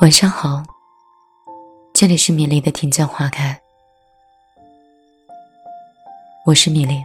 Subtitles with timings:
[0.00, 0.62] 晚上好，
[1.92, 3.60] 这里是米粒的听见花开，
[6.46, 7.04] 我是米粒，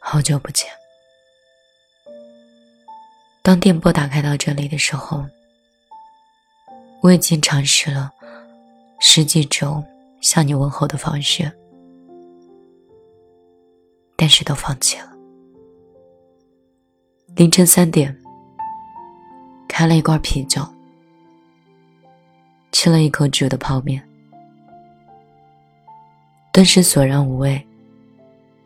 [0.00, 0.66] 好久不见。
[3.42, 5.26] 当电波打开到这里的时候，
[7.02, 8.10] 我已经尝试了
[8.98, 9.84] 十几种
[10.22, 11.52] 向你问候的方式，
[14.16, 15.12] 但是都放弃了。
[17.34, 18.18] 凌晨三点，
[19.68, 20.66] 开了一罐啤酒。
[22.78, 24.06] 吃了一口煮的泡面，
[26.52, 27.66] 顿时索然无味。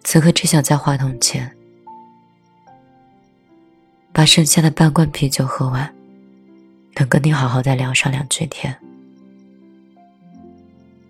[0.03, 1.49] 此刻只想在话筒前
[4.13, 5.95] 把剩下的半罐啤酒喝完，
[6.97, 8.77] 能跟你好好再聊上两句天，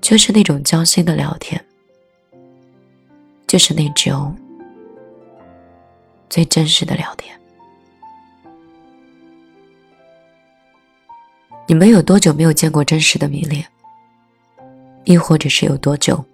[0.02, 1.64] 就是那种交心的聊天，
[3.46, 4.36] 就是那种
[6.28, 7.39] 最真实的聊天。
[11.70, 13.64] 你们有多久没有见过真实的迷恋？
[15.04, 16.24] 亦或者是有多久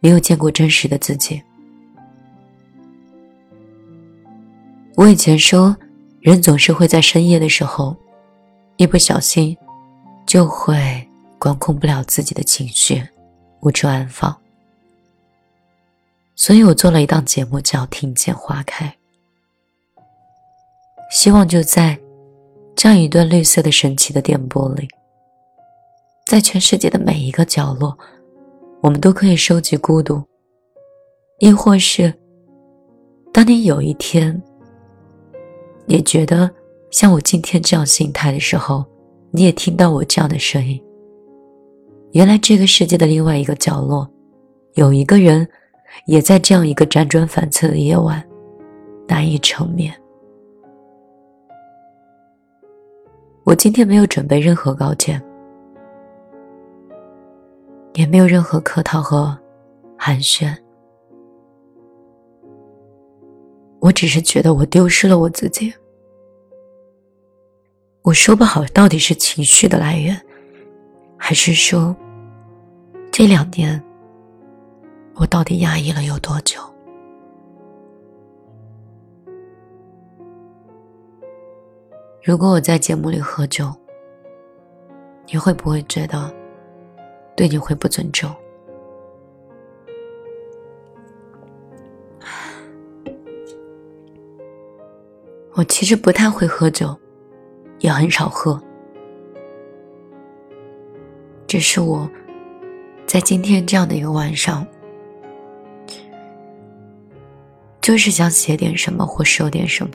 [0.00, 1.40] 没有见过真实的自己？
[4.96, 5.76] 我以前说，
[6.18, 7.96] 人总是会在深夜的时候，
[8.78, 9.56] 一不小心
[10.26, 13.00] 就会管控不了自己的情绪，
[13.60, 14.36] 无处安放。
[16.34, 18.92] 所以我做了一档节目，叫《听见花开》，
[21.12, 21.96] 希望就在。
[22.74, 24.88] 这样一段绿色的神奇的电波里，
[26.26, 27.96] 在全世界的每一个角落，
[28.80, 30.22] 我们都可以收集孤独。
[31.38, 32.12] 亦或是，
[33.32, 34.40] 当你有一天
[35.86, 36.50] 也觉得
[36.90, 38.84] 像我今天这样心态的时候，
[39.30, 40.82] 你也听到我这样的声音。
[42.12, 44.08] 原来这个世界的另外一个角落，
[44.74, 45.48] 有一个人，
[46.06, 48.22] 也在这样一个辗转反侧的夜晚，
[49.08, 49.92] 难以成眠。
[53.44, 55.20] 我今天没有准备任何稿件，
[57.94, 59.36] 也没有任何客套和
[59.98, 60.56] 寒暄。
[63.80, 65.74] 我只是觉得我丢失了我自己。
[68.02, 70.16] 我说不好到底是情绪的来源，
[71.16, 71.94] 还是说
[73.10, 73.82] 这两年
[75.14, 76.60] 我到底压抑了有多久？
[82.24, 83.68] 如果我在节目里喝酒，
[85.26, 86.32] 你会不会觉得
[87.36, 88.32] 对你会不尊重？
[95.54, 96.96] 我其实不太会喝酒，
[97.80, 98.62] 也很少喝，
[101.48, 102.08] 只是我
[103.04, 104.64] 在今天这样的一个晚上，
[107.80, 109.94] 就是想写点什么或说点什么。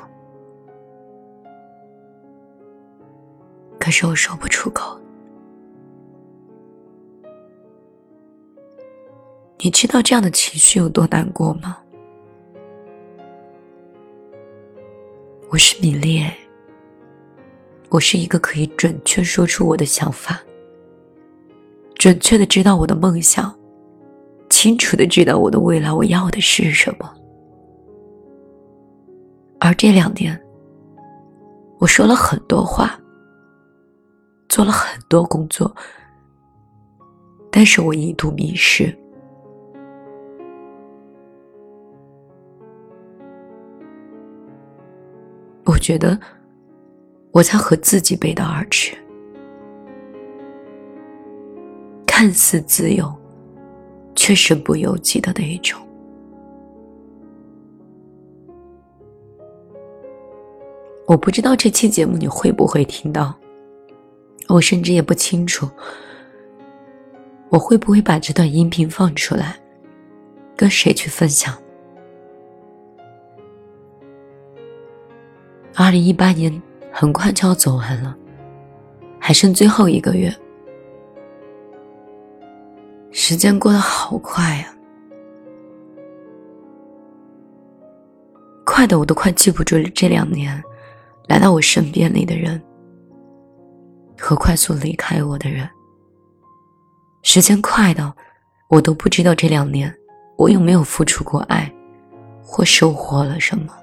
[3.88, 5.00] 可是我说不出口。
[9.60, 11.78] 你知道这样的情绪有多难过吗？
[15.50, 16.22] 我是米粒，
[17.88, 20.38] 我是一个可以准确说出我的想法，
[21.96, 23.58] 准确的知道我的梦想，
[24.50, 27.10] 清楚的知道我的未来我要的是什么。
[29.62, 30.38] 而这两年，
[31.78, 33.00] 我说了很多话。
[34.58, 35.72] 做了很多工作，
[37.52, 38.92] 但是我一度迷失。
[45.64, 46.20] 我觉得
[47.30, 48.98] 我在和自己背道而驰，
[52.08, 53.16] 看似自由，
[54.16, 55.80] 却身不由己的那一种。
[61.06, 63.38] 我不知道这期节目你会不会听到。
[64.48, 65.70] 我甚至也不清楚，
[67.50, 69.56] 我会不会把这段音频放出来，
[70.56, 71.56] 跟谁去分享。
[75.76, 78.16] 二零一八年很快就要走完了，
[79.20, 80.34] 还剩最后一个月，
[83.12, 84.74] 时间过得好快呀，
[88.66, 90.64] 快的我都快记不住这两年
[91.28, 92.60] 来到我身边里的人。
[94.20, 95.70] 和快速离开我的人，
[97.22, 98.16] 时间快到
[98.68, 99.94] 我都不知道这两年
[100.38, 101.72] 我有没有付出过爱，
[102.42, 103.74] 或收获了什么。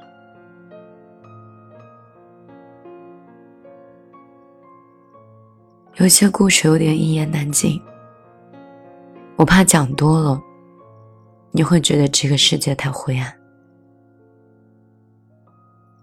[5.94, 7.80] 有些故事有点一言难尽，
[9.36, 10.42] 我怕讲多了，
[11.52, 13.32] 你会觉得这个世界太灰暗。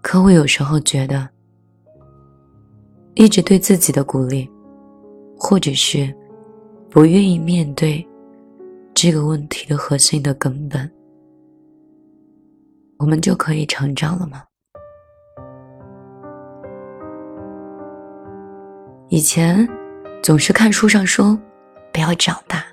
[0.00, 1.28] 可我有时候觉得。
[3.14, 4.50] 一直对自己的鼓励，
[5.36, 6.12] 或者是
[6.90, 8.06] 不愿意面对
[8.94, 10.90] 这个问题的核心的根本，
[12.98, 14.42] 我们就可以成长了吗？
[19.08, 19.68] 以前
[20.22, 21.38] 总是看书上说
[21.92, 22.64] 不要长大，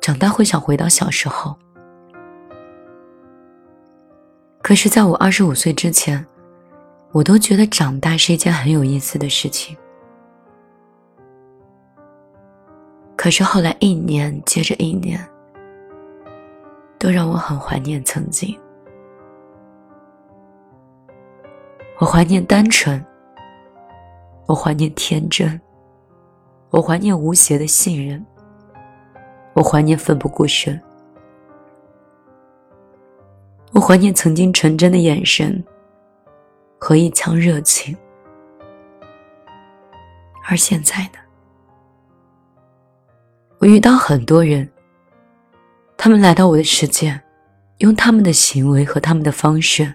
[0.00, 1.54] 长大会想回到小时候。
[4.62, 6.26] 可是，在我二十五岁之前，
[7.14, 9.76] 我都觉得长大是一件很有意思的事情。
[13.14, 15.24] 可是后来一年接着一年，
[16.98, 18.58] 都让我很怀念曾经。
[22.00, 23.02] 我怀念单纯。
[24.46, 25.58] 我怀念天真，
[26.70, 28.22] 我怀念无邪的信任，
[29.54, 30.78] 我怀念奋不顾身，
[33.72, 35.64] 我怀念曾经纯真的眼神
[36.86, 37.96] 和一腔热情。
[40.46, 41.18] 而现在呢？
[43.58, 44.70] 我遇到很多人，
[45.96, 47.18] 他们来到我的世界，
[47.78, 49.94] 用他们的行为和他们的方式，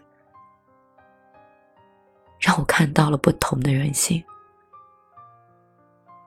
[2.40, 4.24] 让我看到了不同的人性。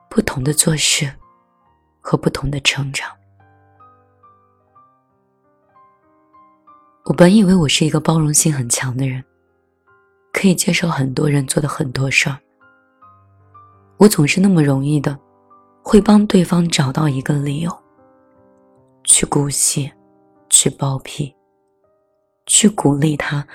[0.09, 1.11] 不同的做事，
[1.99, 3.11] 和不同的成长。
[7.03, 9.21] 我本以为我是一个包容性很强的人，
[10.33, 12.37] 可以接受很多人做的很多事儿。
[13.97, 15.17] 我总是那么容易的，
[15.81, 17.71] 会帮对方找到一个理由，
[19.05, 19.89] 去姑息，
[20.49, 21.33] 去包庇，
[22.47, 23.47] 去鼓励他，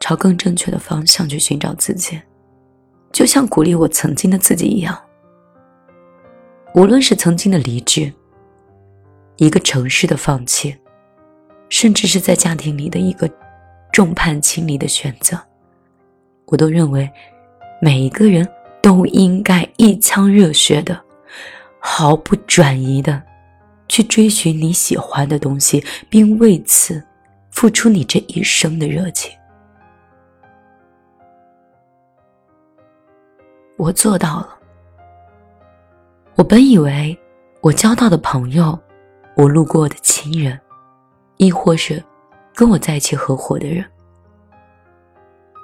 [0.00, 2.20] 朝更正确的方向去寻找自己，
[3.12, 4.98] 就像鼓励我曾经的自己一样。
[6.74, 8.12] 无论是曾经的离职，
[9.36, 10.76] 一个城市的放弃，
[11.68, 13.30] 甚至是在家庭里的一个
[13.94, 15.40] 众叛亲离的选择，
[16.46, 17.08] 我都认为
[17.80, 18.44] 每一个人
[18.82, 21.00] 都应该一腔热血的、
[21.78, 23.22] 毫不转移的
[23.88, 25.80] 去追寻你喜欢的东西，
[26.10, 27.00] 并为此
[27.52, 29.30] 付出你这一生的热情。
[33.76, 34.58] 我做到了。
[36.34, 37.16] 我本以为，
[37.60, 38.76] 我交到的朋友，
[39.36, 40.58] 我路过的亲人，
[41.36, 42.02] 亦或是
[42.54, 43.84] 跟我在一起合伙的人，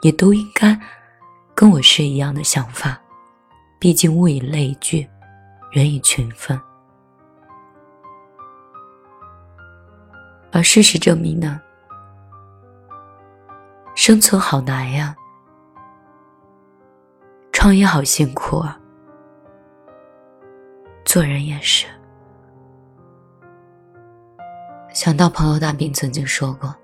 [0.03, 0.79] 也都应该
[1.55, 3.01] 跟我是一样的想法。
[3.79, 5.09] 毕竟物以类聚，
[5.71, 6.61] 人以群分。
[10.53, 11.61] 而事实证明呢，
[13.95, 15.15] 生存好难呀，
[17.53, 18.77] 创业好辛苦啊。
[21.05, 21.87] 做人也是。
[24.93, 26.75] 想到朋友大兵曾经说过：“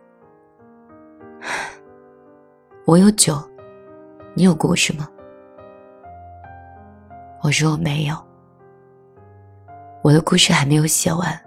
[2.86, 3.36] 我有酒，
[4.34, 5.08] 你有故事吗？”
[7.42, 8.16] 我说我没有，
[10.02, 11.40] 我的故事还没有写完，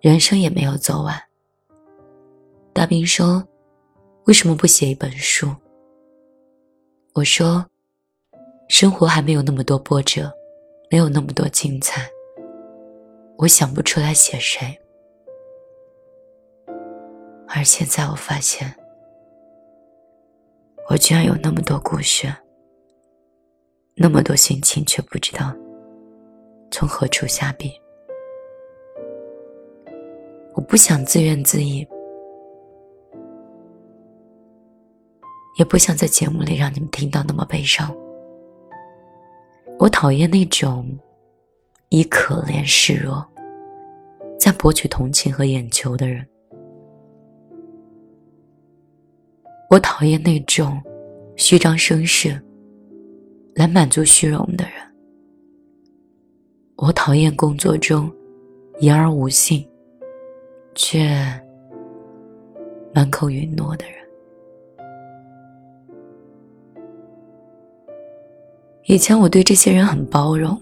[0.00, 1.14] 人生也没有走完。
[2.72, 3.42] 大兵说
[4.26, 5.48] ：“为什么不写一本书？”
[7.14, 7.66] 我说
[8.68, 10.32] ：“生活还没有那么多波折。”
[10.92, 12.04] 没有那么多精彩，
[13.38, 14.76] 我想不出来写谁。
[17.52, 18.72] 而现在我发现，
[20.88, 22.32] 我居然有那么多故事，
[23.96, 25.52] 那么多心情，却不知道
[26.70, 27.72] 从何处下笔。
[30.54, 31.86] 我不想自怨自艾，
[35.58, 37.92] 也不想在节目里让你们听到那么悲伤。
[39.80, 40.88] 我讨厌那种
[41.88, 43.26] 以可怜示弱，
[44.38, 46.24] 在博取同情和眼球的人。
[49.70, 50.82] 我讨厌那种
[51.36, 52.36] 虚张声势
[53.54, 54.74] 来满足虚荣的人。
[56.74, 58.10] 我讨厌工作中
[58.80, 59.64] 言而无信
[60.74, 61.08] 却
[62.92, 63.94] 满口允诺的人。
[68.86, 70.60] 以前我对这些人很包容，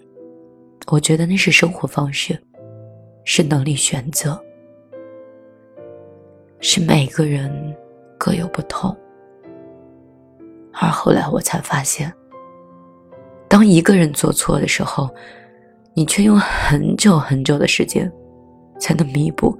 [0.88, 2.38] 我觉得那是生活方式，
[3.24, 4.38] 是能力选择，
[6.60, 7.74] 是每个人
[8.28, 8.94] 各有不同。
[10.74, 12.12] 而后来我才发现，
[13.48, 15.08] 当一个人做错的时候，
[15.94, 18.12] 你却用很久很久的时间
[18.78, 19.58] 才能弥补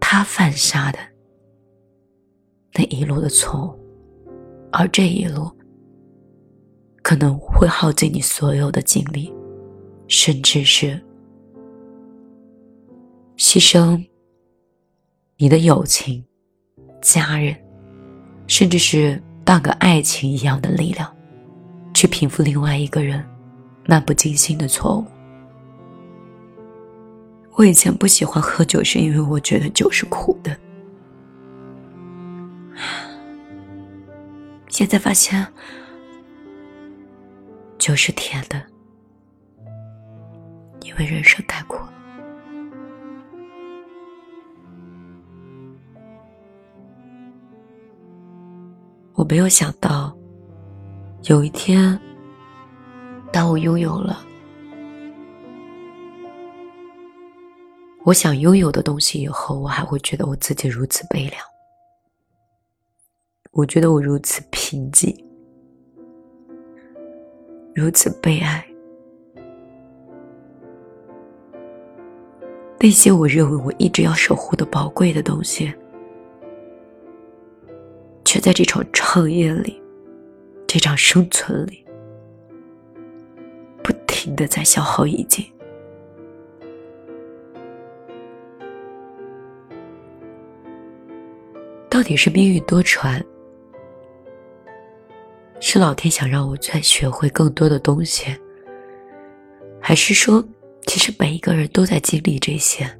[0.00, 0.98] 他犯下的
[2.72, 3.78] 那一路的错误，
[4.72, 5.50] 而这一路。
[7.02, 9.30] 可能会耗尽你所有的精力，
[10.08, 10.98] 甚至是
[13.36, 14.02] 牺牲
[15.36, 16.24] 你的友情、
[17.02, 17.54] 家人，
[18.46, 21.10] 甚至是半个爱情一样的力量。
[21.94, 23.24] 去平复另外一个人
[23.86, 25.06] 漫不经心的错误。
[27.52, 30.56] 我以前不喜欢喝酒，是因为我觉得酒是苦的。
[34.68, 35.46] 现在发现，
[37.78, 38.60] 酒是甜的，
[40.82, 41.92] 因为人生太苦了
[49.14, 50.12] 我没有想到，
[51.24, 51.98] 有一天，
[53.32, 54.18] 当我拥有了
[58.04, 61.40] 我想拥有的东西以后，我还会觉得我自己如此悲凉。
[63.52, 65.16] 我觉得我如此贫瘠，
[67.72, 68.66] 如此悲哀。
[72.80, 75.72] 那些我认为我一直要守护的宝贵的东西，
[78.34, 79.80] 却在这场创业里、
[80.66, 81.84] 这场生存里，
[83.80, 85.46] 不停的在消耗已经。
[91.88, 93.22] 到底是命运多舛？
[95.60, 98.34] 是老天想让我再学会更多的东西，
[99.80, 100.44] 还是说，
[100.88, 102.98] 其实每一个人都在经历这些？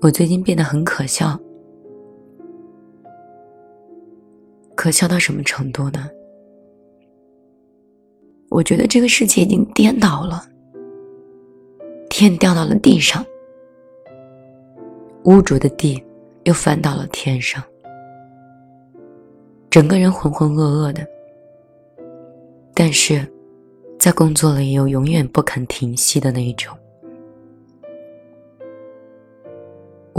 [0.00, 1.38] 我最近变得很可笑，
[4.76, 6.08] 可笑到什么程度呢？
[8.48, 10.44] 我觉得这个世界已经颠倒了，
[12.08, 13.26] 天掉到了地上，
[15.24, 16.02] 污浊的地
[16.44, 17.62] 又翻到了天上。
[19.68, 21.04] 整个人浑浑噩噩的，
[22.72, 23.26] 但是，
[23.98, 26.76] 在工作里又永远不肯停息的那一种。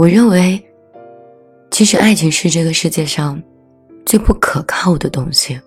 [0.00, 0.58] 我认为，
[1.70, 3.38] 其实爱情是这个世界上
[4.06, 5.60] 最不可靠的东西。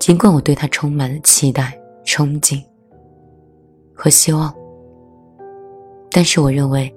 [0.00, 2.60] 尽管我对它充满了期待、憧憬
[3.94, 4.52] 和希望，
[6.10, 6.92] 但是我认为，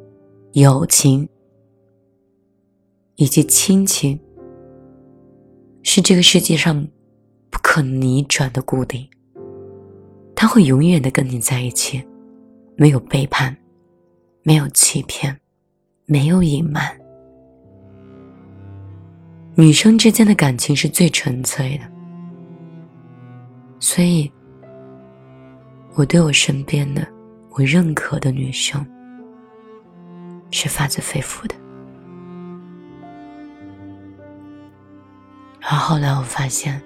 [0.54, 1.30] 友情
[3.18, 4.20] 以及亲情。
[5.84, 6.84] 是这个世界上
[7.52, 9.08] 不可逆转的固定，
[10.36, 12.04] 他会永远的跟你在一起，
[12.76, 13.56] 没有背叛，
[14.42, 15.40] 没有欺骗，
[16.10, 16.82] 没有隐瞒。
[19.56, 21.84] 女生之间的感情是最纯粹的，
[23.82, 24.32] 所以，
[25.96, 27.06] 我对我身边的
[27.50, 28.86] 我认可的女生
[30.50, 31.56] 是发自肺腑的。
[35.62, 36.82] 而后来我发现，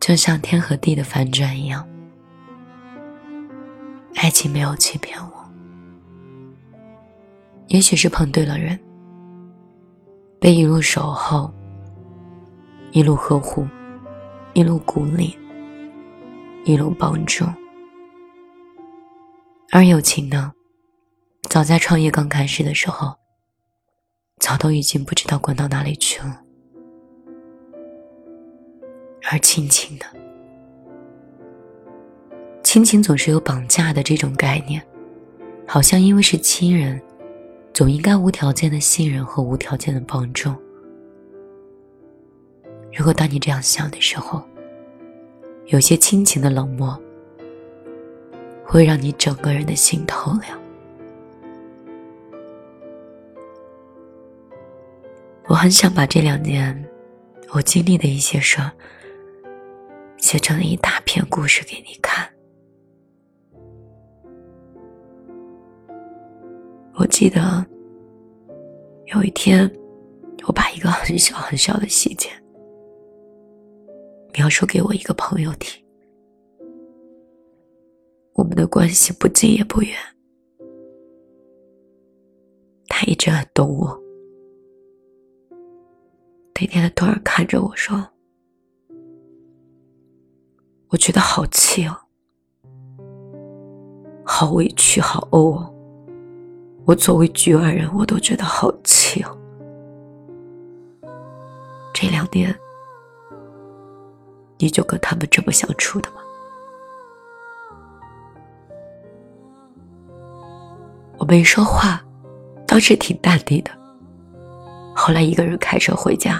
[0.00, 1.88] 就像天和地的反转一样，
[4.16, 5.33] 爱情没有欺骗我。
[7.68, 8.78] 也许是碰对了人，
[10.40, 11.52] 被一路守候，
[12.92, 13.66] 一路呵护，
[14.52, 15.36] 一路鼓励，
[16.64, 17.44] 一路帮助。
[19.70, 20.52] 而友情呢，
[21.48, 23.14] 早在创业刚开始的时候。
[24.40, 26.38] 早都已经不知道滚到哪里去了，
[29.30, 30.04] 而亲情呢？
[32.62, 34.84] 亲情总是有绑架的这种概念，
[35.66, 37.00] 好像因为是亲人，
[37.74, 40.54] 总应该无条件的信任和无条件的帮助。
[42.92, 44.40] 如果当你这样想的时候，
[45.66, 46.96] 有些亲情的冷漠，
[48.64, 50.56] 会让你整个人的心透凉。
[55.46, 56.88] 我很想把这两年
[57.50, 58.70] 我经历的一些事儿
[60.16, 62.33] 写成一大篇故事给你看。
[66.96, 67.66] 我记得
[69.14, 69.68] 有一天，
[70.46, 72.30] 我把一个很小很小的细节
[74.32, 75.84] 描述给我一个朋友听，
[78.34, 79.96] 我们的关系不近也不远，
[82.86, 84.00] 他一直很懂我。
[86.54, 88.08] 那天，他突然看着我说
[90.88, 91.96] ：“我觉得好气哦，
[94.24, 95.73] 好委屈，好怄哦。
[96.86, 99.38] 我作为局外人，我都觉得好气哦。
[101.94, 102.54] 这两年，
[104.58, 106.16] 你就跟他们这么相处的吗？”
[111.16, 112.04] 我没说话，
[112.66, 113.70] 当时挺淡定的。
[114.94, 116.38] 后来一个人开车回家，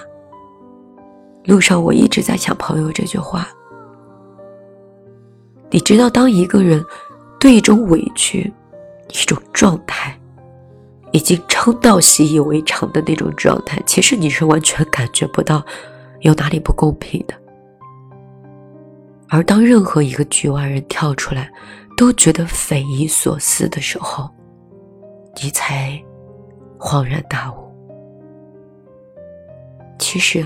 [1.45, 3.49] 路上我一直在想朋友这句话。
[5.71, 6.85] 你知道，当一个人
[7.41, 8.53] 对一种委屈、
[9.09, 10.21] 一种状态、
[11.15, 15.65] 已经撑到习以为常的那种状态，其实你是完全感觉不到
[16.23, 17.35] 有哪里不公平的。
[19.29, 21.49] 而当任何一个局外人跳出来，
[21.97, 24.29] 都觉得匪夷所思的时候，
[25.41, 26.03] 你才
[26.81, 27.73] 恍然大悟。
[30.01, 30.45] 其实，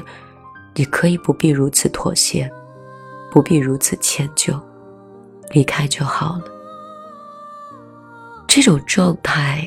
[0.74, 2.50] 你可以不必如此妥协，
[3.30, 4.52] 不必如此迁就，
[5.48, 6.44] 离开就好了。
[8.46, 9.66] 这种状态，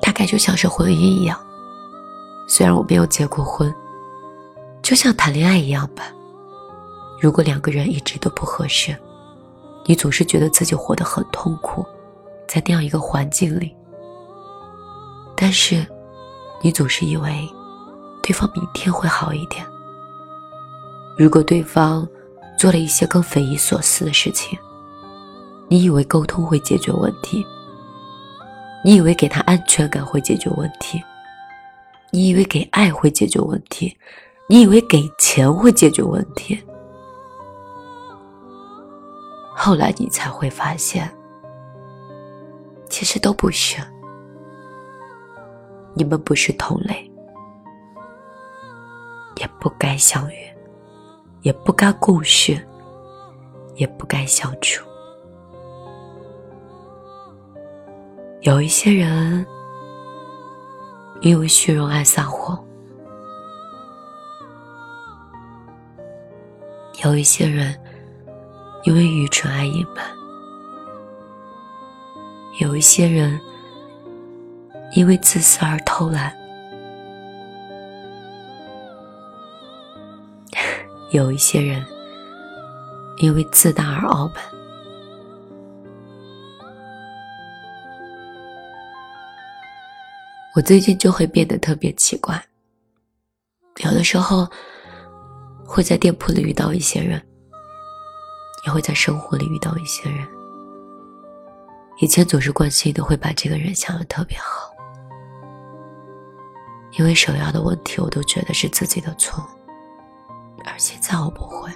[0.00, 1.38] 大概就像是婚姻一样。
[2.48, 3.72] 虽然我没有结过婚，
[4.82, 6.04] 就像谈恋爱一样吧。
[7.20, 8.96] 如果两个人一直都不合适，
[9.84, 11.84] 你总是觉得自己活得很痛苦，
[12.48, 13.74] 在那样一个环境里。
[15.36, 15.86] 但是，
[16.62, 17.48] 你总是以为
[18.22, 19.64] 对方明天会好一点。
[21.16, 22.06] 如果对方
[22.58, 24.58] 做了一些更匪夷所思的事情，
[25.68, 27.46] 你以为沟通会解决问题？
[28.82, 31.02] 你以为给他安全感会解决问题？
[32.10, 33.96] 你以为给爱会解决问题？
[34.48, 36.58] 你以为给钱会解决问题？
[39.54, 41.08] 后来你才会发现，
[42.88, 43.76] 其实都不是。
[45.92, 47.10] 你们不是同类，
[49.36, 50.36] 也不该相遇，
[51.42, 52.58] 也不该共事，
[53.74, 54.82] 也不该相处。
[58.42, 59.46] 有一些人
[61.20, 62.58] 因为虚荣爱撒谎，
[67.04, 67.74] 有一些人。
[68.84, 70.02] 因为愚蠢爱隐瞒，
[72.60, 73.38] 有一些人
[74.94, 76.34] 因为自私而偷懒，
[81.12, 81.84] 有一些人
[83.18, 84.36] 因为自大而傲慢。
[90.56, 92.42] 我最近就会变得特别奇怪，
[93.84, 94.48] 有的时候
[95.64, 97.20] 会在店铺里遇到一些人。
[98.66, 100.28] 也会在生活里遇到一些人，
[101.98, 104.70] 以前总是惯性的会把这个人想的特别好，
[106.98, 109.42] 因为首要的问题我都觉得是自己的错，
[110.66, 111.70] 而现在我不会，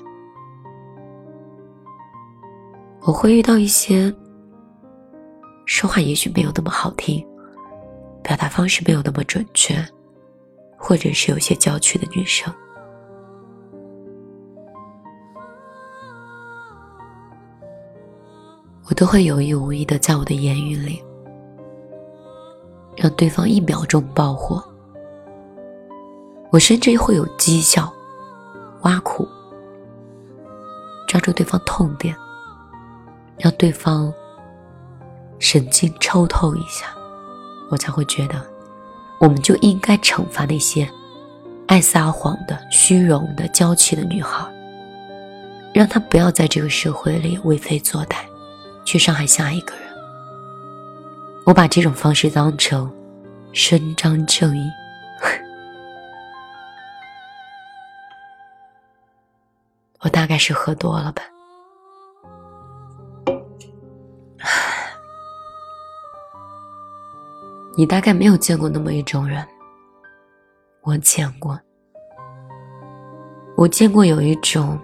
[3.01, 4.15] 我会遇到一些
[5.65, 7.27] 说话也许没有那么好听，
[8.25, 9.77] 表达方式没有那么准确，
[10.79, 12.53] 或者是有些娇气的女生。
[18.89, 21.03] 我都会有意无意的在我的言语里，
[22.97, 24.63] 让对方一秒钟爆火。
[26.51, 27.93] 我甚至会有讥笑、
[28.83, 29.29] 挖苦，
[31.09, 32.17] 抓住对方痛点，
[33.39, 34.13] 让对方
[35.39, 36.87] 神经抽痛一下，
[37.75, 38.41] 我才会觉得，
[39.19, 40.89] 我们就应该惩罚那些
[41.67, 44.47] 爱撒谎的、虚荣的、娇气的女孩，
[45.73, 48.19] 让她不要在这个社会里为非作歹。
[48.85, 49.89] 去伤害下一个人，
[51.47, 52.89] 我把这种方式当成
[53.53, 54.71] 伸张正义。
[60.01, 61.23] 我大概是喝多了吧。
[67.77, 69.45] 你大概没有见过那么一种人，
[70.83, 71.59] 我见过。
[73.57, 74.79] 我见过有一种。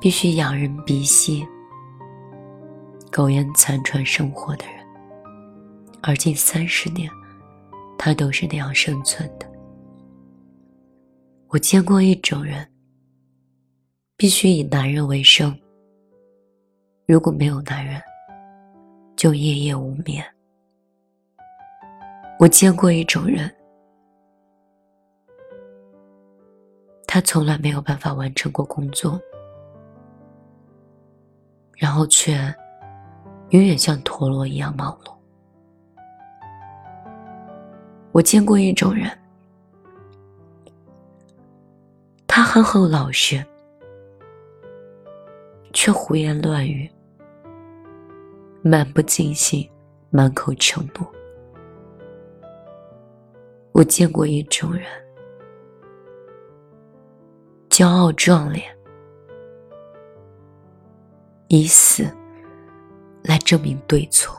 [0.00, 1.48] 必须仰人鼻息、
[3.10, 4.84] 苟延残喘生活的人，
[6.02, 7.10] 而近三十年，
[7.96, 9.50] 他都是那样生存的。
[11.48, 12.70] 我见过一种人，
[14.14, 15.58] 必须以男人为生，
[17.06, 17.98] 如果没有男人，
[19.16, 20.24] 就夜夜无眠。
[22.38, 23.50] 我见过一种人，
[27.06, 29.20] 他从来没有办法完成过工作。
[31.76, 32.32] 然后却
[33.50, 35.12] 永远像陀螺一样忙碌。
[38.12, 39.10] 我见过一种人，
[42.28, 43.44] 他憨厚老实，
[45.72, 46.90] 却胡言乱语，
[48.66, 49.70] 漫不经心，
[50.08, 51.06] 满口承诺。
[53.72, 54.86] 我见过一种人，
[57.68, 58.64] 骄傲壮烈。
[61.48, 62.04] 以死
[63.22, 64.34] 来证明对错。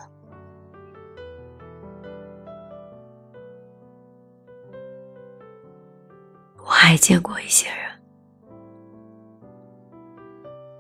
[6.58, 7.78] 我还见过一些人，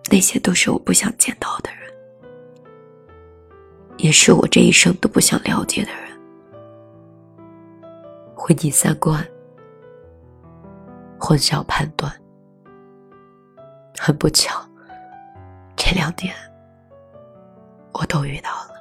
[0.09, 1.84] 那些都是我不想见到的人，
[4.05, 6.01] 也是我这一生都不想了解的人。
[8.35, 9.27] 毁你三观，
[11.19, 12.13] 混淆判断。
[13.97, 14.63] 很不巧，
[15.75, 16.35] 这两点
[17.93, 18.75] 我都遇到了。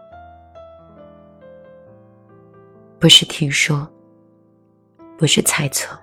[2.99, 3.91] 不是听说，
[5.17, 5.99] 不是猜测，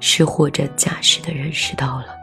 [0.00, 2.16] 是货真价实的认识到了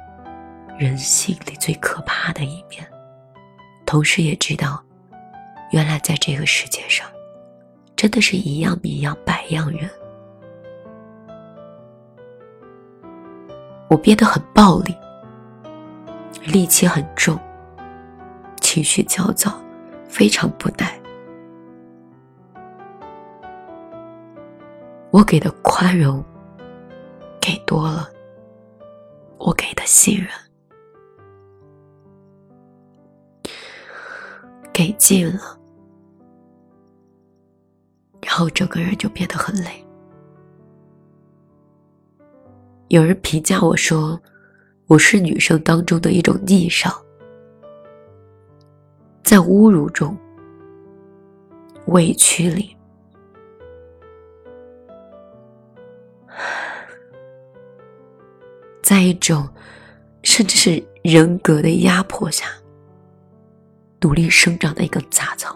[0.77, 2.89] 人性里最可怕的一面，
[3.85, 4.81] 同时也知道，
[5.71, 7.08] 原来在这个世界上。
[7.95, 9.89] 真的是一样米养百样人。
[13.89, 14.95] 我变得很暴力，
[16.45, 17.38] 戾气很重，
[18.62, 19.62] 情绪焦躁，
[20.08, 20.97] 非常不耐。
[25.12, 26.23] 我给的宽容
[27.41, 28.10] 给多了，
[29.38, 30.29] 我给的信任
[34.71, 35.58] 给尽了。
[38.39, 39.86] 后整个人就变得很累。
[42.88, 44.19] 有人评价我说
[44.88, 46.91] ：“我是女生当中的一种逆商，
[49.23, 50.17] 在侮辱中、
[51.88, 52.75] 委屈里，
[58.82, 59.47] 在一种
[60.23, 62.45] 甚至是人格的压迫下，
[64.02, 65.56] 努力生长的一根杂草。”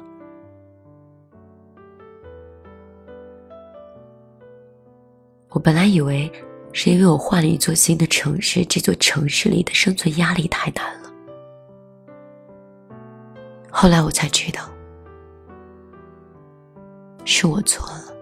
[5.53, 6.29] 我本来以为
[6.73, 11.11] 是因为我换了一座新的城市，这座城市里的生存压力太难了。
[13.69, 14.67] 后来我才知道，
[17.23, 18.15] 是我错了，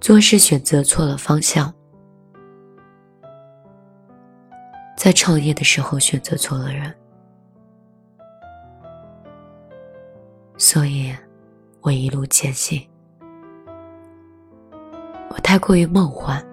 [0.00, 1.72] 做事选择错了方向，
[4.96, 6.94] 在创业的时候选择错了人，
[10.56, 11.14] 所以
[11.82, 12.50] 我一路艰
[15.30, 15.36] 我。
[15.46, 16.44] 太过于梦幻。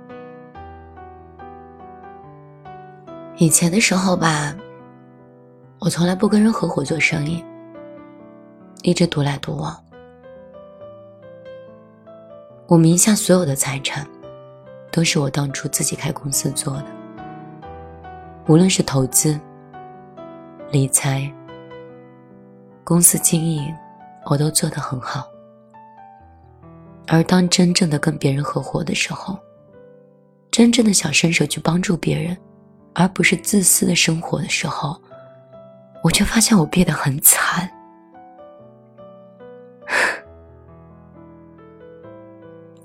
[3.37, 4.55] 以前的时候吧，
[5.79, 7.43] 我从来不跟人合伙做生意，
[8.83, 9.75] 一直独来独往。
[12.67, 14.07] 我名下所有的财产，
[14.91, 16.85] 都是我当初自己开公司做的，
[18.47, 19.39] 无论是投资、
[20.69, 21.29] 理财、
[22.83, 23.73] 公司经营，
[24.25, 25.32] 我都做得很好。
[27.07, 29.37] 而当真正的跟别人合伙的时候，
[30.49, 32.37] 真正的想伸手去帮助别人，
[32.93, 34.99] 而不是自私的生活的时候，
[36.03, 37.69] 我却发现我变得很惨。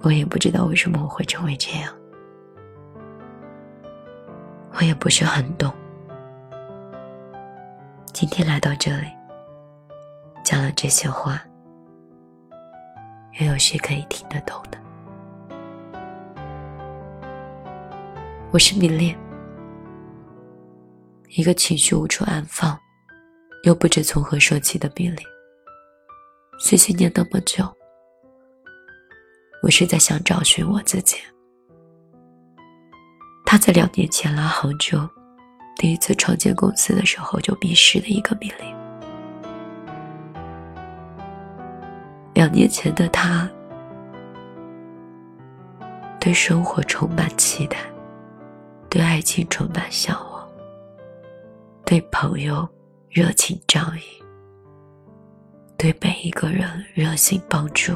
[0.03, 1.95] 我也不知道为什么我会成为这样，
[4.73, 5.73] 我也不是很懂。
[8.13, 9.07] 今天来到这里，
[10.45, 11.43] 讲了这些话。
[13.39, 14.79] 又有谁可以听得懂的？
[18.51, 19.17] 我是米恋，
[21.29, 22.77] 一个情绪无处安放，
[23.63, 25.23] 又不知从何说起的米恋。
[26.59, 27.65] 碎碎念那么久，
[29.63, 31.17] 我是在想找寻我自己。
[33.47, 34.99] 他在两年前来杭州，
[35.77, 38.78] 第一次创建公司的时候就迷失的一个米恋。
[42.49, 43.47] 两年前的他，
[46.19, 47.77] 对生活充满期待，
[48.89, 50.49] 对爱情充满向往，
[51.85, 52.67] 对朋友
[53.11, 54.25] 热情仗义，
[55.77, 57.93] 对每一个人热心帮助。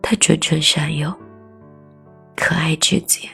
[0.00, 1.14] 他纯纯善友，
[2.34, 3.28] 可爱至极。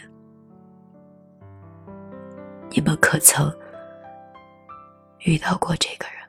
[2.69, 3.49] 你们可曾
[5.21, 6.24] 遇到过这个人？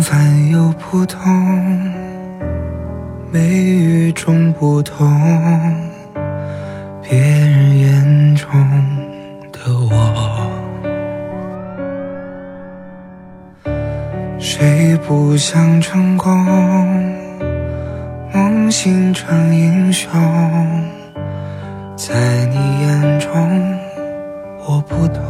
[0.00, 1.20] 凡又普通，
[3.30, 5.06] 没与众不同，
[7.02, 8.48] 别人眼中
[9.52, 9.60] 的
[9.90, 10.50] 我，
[14.38, 16.32] 谁不想成功，
[18.32, 20.10] 梦醒成英雄？
[21.94, 23.30] 在你眼中
[24.66, 25.20] 我不懂，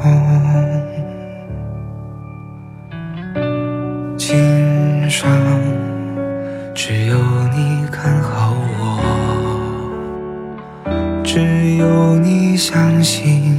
[13.13, 13.59] 信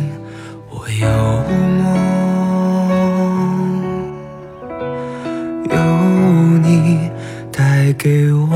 [0.69, 1.07] 我有
[1.83, 1.83] 梦，
[5.69, 5.75] 有
[6.59, 7.11] 你
[7.51, 8.55] 带给我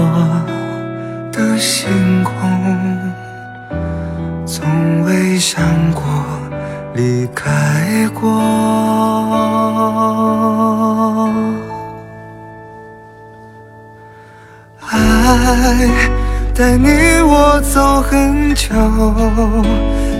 [1.34, 2.34] 的星空。
[4.46, 6.02] 从未想过
[6.94, 8.40] 离开过，
[14.80, 15.90] 爱
[16.56, 16.88] 带你
[17.22, 18.74] 我走很久，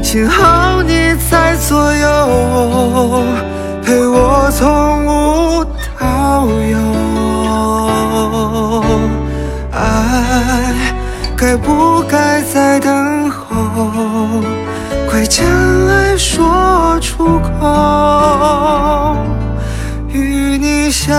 [0.06, 3.24] 幸好你在左右，
[3.84, 5.66] 陪我从无
[6.00, 6.78] 到有。
[9.72, 9.82] 爱
[11.36, 14.44] 该不该再等候？
[15.10, 15.44] 快将
[15.88, 19.18] 爱说出口，
[20.10, 21.16] 与你相。